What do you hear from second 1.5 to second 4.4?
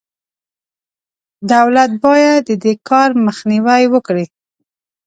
دولت باید د دې کار مخنیوی وکړي.